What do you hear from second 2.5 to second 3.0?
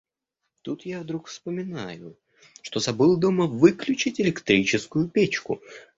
что